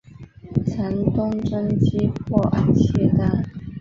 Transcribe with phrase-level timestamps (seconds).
[0.65, 3.45] 曾东征击破契丹。